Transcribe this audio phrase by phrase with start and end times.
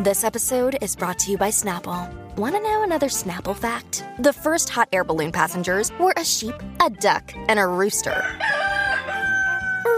[0.00, 2.08] This episode is brought to you by Snapple.
[2.36, 4.04] Want to know another Snapple fact?
[4.20, 8.24] The first hot air balloon passengers were a sheep, a duck, and a rooster.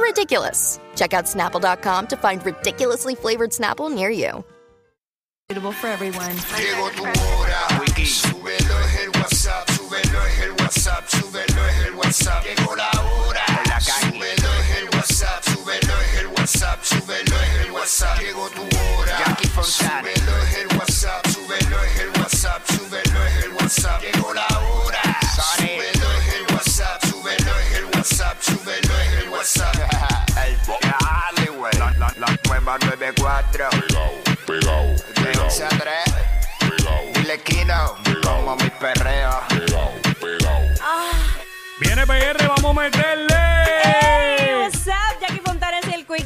[0.00, 0.80] Ridiculous.
[0.96, 4.42] Check out snapple.com to find ridiculously flavored Snapple near you.
[5.50, 6.34] Suitable for everyone.
[6.56, 7.60] Llegó tu hora.
[8.06, 11.49] Súbelo es el WhatsApp, súbelo es el WhatsApp, súbelo
[23.70, 24.02] WhatsApp.
[24.02, 25.00] Llegó la hora.
[25.56, 29.76] Súbelo es el WhatsApp, súbelo es el WhatsApp, súbelo es el WhatsApp.
[30.34, 31.72] Dale, güey.
[31.78, 33.70] La, la, la nueva 94.
[33.70, 34.10] Pegao,
[34.44, 34.86] pegao,
[35.22, 37.14] De 11 a 3.
[37.14, 37.96] Dile Kino.
[38.24, 39.40] Como mi perreo.
[39.48, 40.62] pegao, pegao.
[41.78, 43.59] Viene PR, vamos a meterle.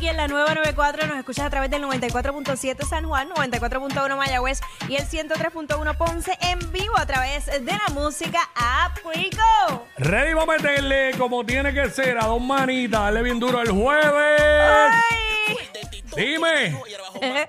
[0.05, 1.07] Quickie en la nueva 94.
[1.07, 6.73] Nos escuchas a través del 94.7 San Juan, 94.1 Mayagüez y el 103.1 Ponce en
[6.73, 9.87] vivo a través de la música App Quico.
[9.97, 13.01] Ready, vamos a meterle como tiene que ser a dos manitas.
[13.01, 14.43] Dale bien duro el jueves.
[14.43, 15.57] Ay.
[16.17, 16.67] Dime.
[17.23, 17.47] Eh,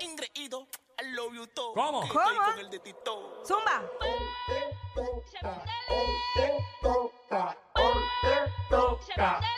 [1.74, 2.08] ¿Cómo?
[2.08, 2.30] ¿Cómo?
[3.44, 3.82] Zumba.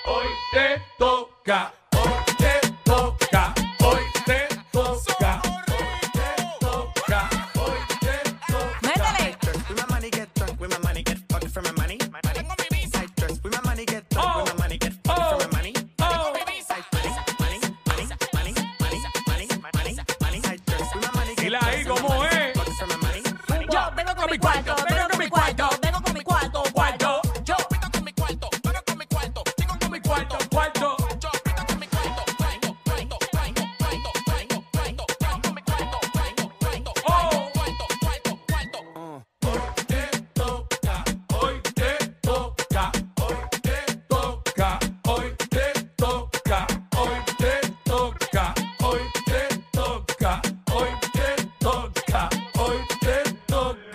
[0.06, 1.77] Hoy te toca.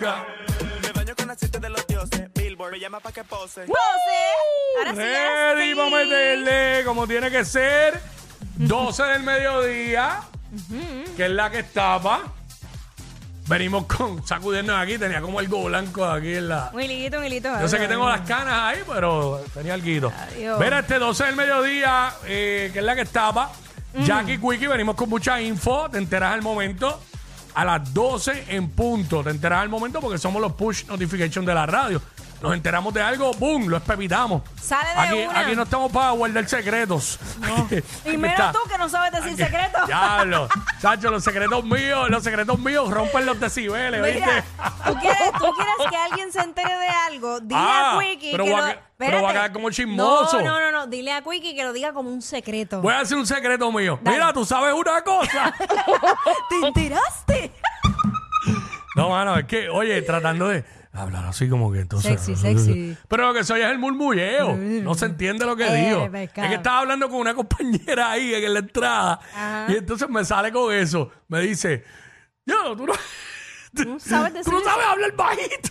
[0.04, 0.26] Toca.
[0.82, 2.28] Me baño con aceite de los dioses.
[2.34, 3.62] Billboard me llama pa' que pose.
[3.62, 3.76] Pose.
[4.78, 5.74] Ahora sí, ahora Ready, sí.
[5.74, 8.00] vamos a meterle como tiene que ser.
[8.56, 10.20] 12 del mediodía,
[11.16, 12.22] que es la que estaba.
[13.46, 16.70] Venimos con sacudiendo aquí, tenía como algo blanco aquí en la.
[16.72, 17.60] Un hilito, un hilito.
[17.60, 20.12] Yo sé que tengo las canas ahí, pero tenía algo.
[20.16, 20.60] Adiós.
[20.60, 23.50] Mira, este 12 del mediodía, eh, que es la que estaba.
[24.04, 25.88] Jackie Quickie, venimos con mucha info.
[25.90, 27.00] Te enteras al momento.
[27.54, 29.22] A las 12 en punto.
[29.22, 32.00] Te enteras al momento porque somos los push notification de la radio.
[32.44, 33.68] Nos enteramos de algo, ¡boom!
[33.68, 34.42] Lo espevitamos.
[34.60, 35.40] Sale de aquí, una.
[35.40, 37.18] aquí no estamos para guardar secretos.
[38.04, 38.52] Y Aquí menos está.
[38.52, 39.84] tú que no sabes decir secretos.
[39.86, 40.48] Diablo.
[40.80, 44.44] Chacho, los secretos míos, los secretos míos rompen los decibeles, Mira, ¿viste?
[44.86, 48.44] ¿tú quieres, tú quieres que alguien se entere de algo, dile Ah, a Quickie pero
[48.44, 48.78] que va lo...
[48.98, 50.42] pero va a quedar como chismoso.
[50.42, 52.82] No, no, no, no, dile a Quickie que lo diga como un secreto.
[52.82, 53.98] Voy a decir un secreto mío.
[54.02, 54.18] Dale.
[54.18, 55.54] Mira, tú sabes una cosa.
[56.50, 57.52] ¿Te enteraste?
[58.96, 62.20] no, mano, es que, oye, tratando de hablar así como que entonces.
[62.20, 62.96] Sexy, sexy.
[63.08, 64.56] Pero lo que soy es el murmulleo.
[64.56, 66.10] No se entiende lo que Eh, digo.
[66.10, 66.44] pescado.
[66.46, 69.20] Es que estaba hablando con una compañera ahí en la entrada.
[69.34, 69.66] Ajá.
[69.72, 71.10] Y entonces me sale con eso.
[71.28, 71.84] Me dice,
[72.46, 72.92] yo, tú no.
[73.74, 75.70] ¿Tú sabes Tú decir no sabes hablar bajito.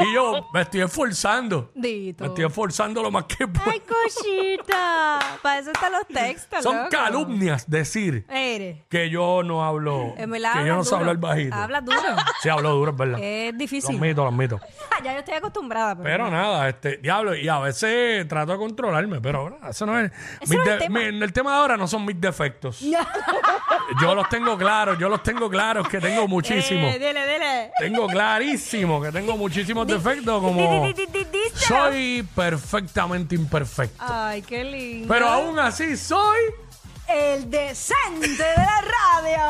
[0.00, 1.70] Y yo me estoy esforzando.
[1.74, 2.24] Dito.
[2.24, 3.70] Me estoy esforzando lo más que puedo.
[3.70, 5.18] Ay, cosita.
[5.42, 6.88] Para eso están los textos, Son loco.
[6.90, 8.26] calumnias decir
[8.88, 10.14] que yo no hablo.
[10.16, 11.54] Que yo no sé hablar bajito.
[11.54, 11.98] Hablas duro.
[12.42, 13.18] Sí, hablo duro, es verdad.
[13.20, 13.96] es difícil.
[13.96, 14.60] admito, lo admito.
[15.04, 15.94] ya yo estoy acostumbrada.
[15.96, 19.98] Pero, Pero nada, este, diablo, y a veces trato de controlarme, pero bueno, eso no
[19.98, 20.10] es.
[20.40, 20.98] Mis no es el tema.
[21.00, 22.80] mi- el tema de ahora no son mis defectos.
[24.00, 26.94] yo los tengo claros, yo los tengo claros que tengo muchísimos.
[26.94, 27.70] Eh, dile, dile.
[27.78, 31.84] Tengo clarísimo que tengo muchísimos defectos, como Di- di- di- di- díselo.
[31.84, 34.02] soy perfectamente imperfecto.
[34.06, 35.08] Ay, qué lindo.
[35.08, 36.38] Pero aún así soy.
[37.14, 39.42] El decente de la radio.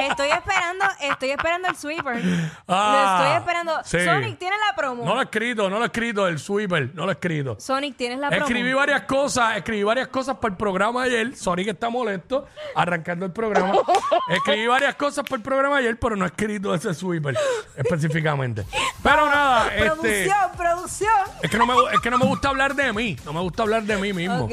[0.10, 2.22] estoy esperando, estoy esperando el sweeper.
[2.66, 3.80] Ah, Lo estoy esperando.
[3.84, 4.04] sí.
[4.04, 5.04] Sonic, ¿tienes la promo?
[5.04, 7.56] No lo he escrito, no lo he escrito, el sweeper, no lo he escrito.
[7.60, 8.44] Sonic, ¿tienes la promo?
[8.44, 11.36] Escribí varias cosas, escribí varias cosas para el programa ayer.
[11.36, 13.74] Sonic está molesto, arrancando el programa.
[14.30, 17.36] escribí varias cosas para el programa ayer, pero no he escrito ese sweeper
[17.76, 18.64] específicamente.
[19.02, 21.12] Pero nada, este, Producción, producción.
[21.42, 23.62] es que no me es que no me gusta hablar de mí, no me gusta
[23.62, 24.44] hablar de mí mismo.
[24.44, 24.52] Ok.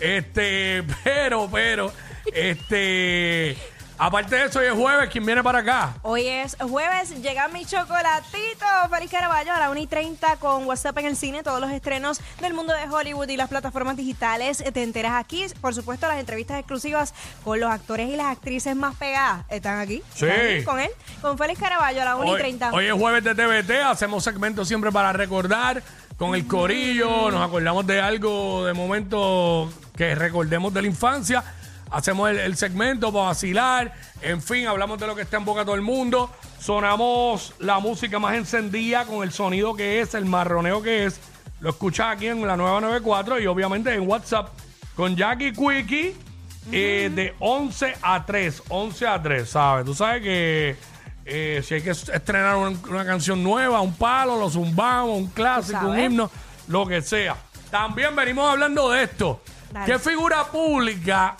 [0.00, 1.92] Este, pero, pero,
[2.32, 3.56] este,
[4.02, 5.92] Aparte de eso, hoy es jueves, ¿quién viene para acá?
[6.00, 8.64] Hoy es jueves, llega mi chocolatito.
[8.90, 11.42] Feliz Caraballo a la 1 y 30 con WhatsApp en el cine.
[11.42, 15.44] Todos los estrenos del mundo de Hollywood y las plataformas digitales eh, te enteras aquí.
[15.60, 17.12] Por supuesto, las entrevistas exclusivas
[17.44, 20.02] con los actores y las actrices más pegadas están aquí.
[20.14, 20.24] Sí.
[20.24, 20.90] Están aquí con él.
[21.20, 22.72] Con Félix Caraballo a la 1 y Hoy, 30.
[22.72, 25.82] hoy es jueves de TVT, hacemos segmentos siempre para recordar
[26.20, 31.42] con el corillo, nos acordamos de algo de momento que recordemos de la infancia,
[31.90, 35.64] hacemos el, el segmento para vacilar, en fin, hablamos de lo que está en boca
[35.64, 36.30] todo el mundo,
[36.60, 41.18] sonamos la música más encendida con el sonido que es, el marroneo que es,
[41.60, 44.50] lo escuchas aquí en la nueva 94 y obviamente en WhatsApp
[44.94, 46.14] con Jackie Quickie
[46.70, 49.86] eh, de 11 a 3, 11 a 3, ¿sabes?
[49.86, 50.76] Tú sabes que
[51.24, 55.86] eh, si hay que estrenar una, una canción nueva, un palo, lo zumbamos, un clásico,
[55.88, 56.30] un himno,
[56.68, 57.36] lo que sea.
[57.70, 59.42] También venimos hablando de esto.
[59.72, 59.86] Dale.
[59.86, 61.36] ¿Qué figura pública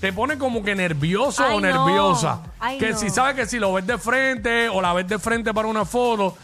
[0.00, 1.66] te pone como que nervioso Ay, o no.
[1.66, 2.40] nerviosa?
[2.60, 2.98] Ay, que no.
[2.98, 5.84] si sabes que si lo ves de frente o la ves de frente para una
[5.86, 6.36] foto,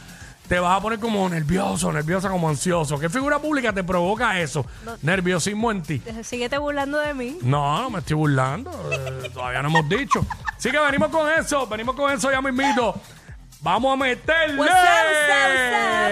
[0.50, 2.98] te vas a poner como nervioso, nerviosa, como ansioso.
[2.98, 4.66] ¿Qué figura pública te provoca eso?
[5.00, 6.02] Nerviosismo en ti.
[6.24, 7.38] Síguete burlando de mí.
[7.42, 8.72] No, no me estoy burlando.
[8.90, 10.26] Eh, todavía no hemos dicho.
[10.56, 13.00] Así que venimos con eso, venimos con eso ya mismito.
[13.60, 14.56] Vamos a meterle.
[14.56, 16.00] What's up, what's up, what's up?